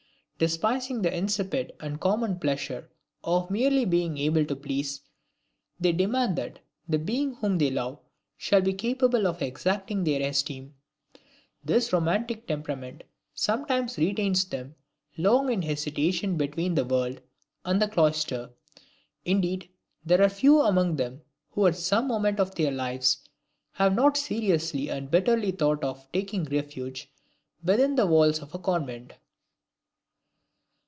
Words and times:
Despising 0.43 1.03
the 1.03 1.15
insipid 1.15 1.71
and 1.79 2.01
common 2.01 2.39
pleasure 2.39 2.89
of 3.23 3.51
merely 3.51 3.85
being 3.85 4.17
able 4.17 4.43
to 4.45 4.55
please, 4.55 5.01
they 5.79 5.91
demand 5.91 6.35
that 6.35 6.57
the 6.89 6.97
being 6.97 7.35
whom 7.35 7.59
they 7.59 7.69
love 7.69 7.99
shall 8.37 8.59
be 8.61 8.73
capable 8.73 9.27
of 9.27 9.43
exacting 9.43 10.03
their 10.03 10.23
esteem. 10.27 10.73
This 11.63 11.93
romantic 11.93 12.47
temperament 12.47 13.03
sometimes 13.35 13.99
retains 13.99 14.45
them 14.45 14.73
long 15.15 15.53
in 15.53 15.61
hesitation 15.61 16.37
between 16.37 16.73
the 16.73 16.85
world 16.85 17.21
and 17.63 17.79
the 17.79 17.87
cloister. 17.87 18.49
Indeed, 19.23 19.69
there 20.03 20.23
are 20.23 20.27
few 20.29 20.61
among 20.61 20.95
them 20.95 21.21
who 21.51 21.67
at 21.67 21.75
some 21.75 22.07
moment 22.07 22.39
of 22.39 22.55
their 22.55 22.71
lives 22.71 23.19
have 23.73 23.93
not 23.93 24.17
seriously 24.17 24.89
and 24.89 25.11
bitterly 25.11 25.51
thought 25.51 25.83
of 25.83 26.11
taking 26.11 26.45
refuge 26.45 27.11
within 27.63 27.93
the 27.93 28.07
walls 28.07 28.39
of 28.39 28.55
a 28.55 28.57
convent. 28.57 29.13